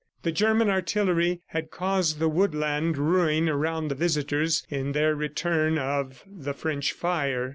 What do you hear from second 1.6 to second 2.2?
caused